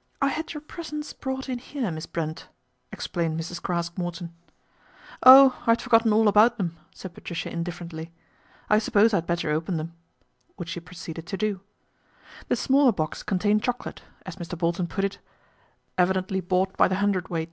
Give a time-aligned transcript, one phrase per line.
[0.22, 2.46] "I had your presents brought in here, Miss Brent,"
[2.92, 3.60] explained Mrs.
[3.60, 4.32] Craske Morton."
[5.24, 5.58] Oh!
[5.66, 8.12] I had forgotten all about them," said Patricia indifferently,"
[8.70, 9.92] I suppose I had better open them,"
[10.54, 11.60] which she proceeded to do.
[12.46, 14.56] The smaller box contained chocolates, as Mr.
[14.56, 15.18] Bolton put it,"
[15.98, 17.50] evidently bought by the hundred weight."